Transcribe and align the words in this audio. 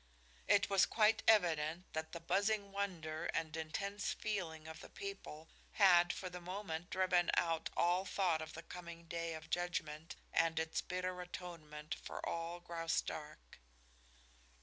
It 0.47 0.67
was 0.67 0.87
quite 0.87 1.21
evident 1.27 1.93
that 1.93 2.11
the 2.11 2.19
buzzing 2.19 2.71
wonder 2.71 3.27
and 3.35 3.55
intense 3.55 4.13
feeling 4.13 4.67
of 4.67 4.79
the 4.79 4.89
people 4.89 5.47
had 5.73 6.11
for 6.11 6.27
the 6.27 6.41
moment 6.41 6.89
driven 6.89 7.29
out 7.35 7.69
all 7.77 8.03
thought 8.03 8.41
of 8.41 8.53
the 8.53 8.63
coming 8.63 9.05
day 9.05 9.35
of 9.35 9.51
judgment 9.51 10.15
and 10.33 10.57
its 10.59 10.81
bitter 10.81 11.21
atonement 11.21 11.93
for 12.01 12.27
all 12.27 12.59
Graustark. 12.59 13.59